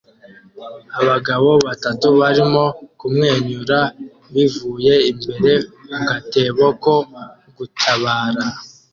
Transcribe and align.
Abagabo 0.99 1.49
batatu 1.67 2.05
barimo 2.19 2.65
kumwenyura 2.99 3.79
bivuye 4.33 4.93
imbere 5.11 5.51
mu 5.87 5.95
gatebo 6.07 6.65
ko 6.83 6.95
gutabara 7.57 8.43